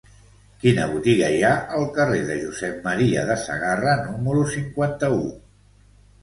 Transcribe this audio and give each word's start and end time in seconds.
Quina 0.61 0.85
botiga 0.93 1.27
hi 1.33 1.43
ha 1.49 1.51
al 1.79 1.85
carrer 1.97 2.21
de 2.29 2.37
Josep 2.45 2.87
M. 2.93 3.11
de 3.29 3.37
Sagarra 3.43 3.95
número 4.07 4.49
cinquanta-u? 4.57 5.23